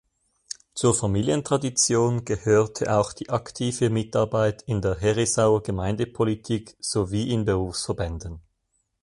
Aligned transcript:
Zur 0.73 0.95
Familientradition 0.95 2.25
gehörte 2.25 2.91
auch 2.97 3.13
die 3.13 3.29
aktive 3.29 3.91
Mitarbeit 3.91 4.63
in 4.63 4.81
der 4.81 4.99
Herisauer 4.99 5.61
Gemeindepolitik 5.61 6.75
sowie 6.79 7.29
in 7.31 7.45
Berufsverbänden. 7.45 8.41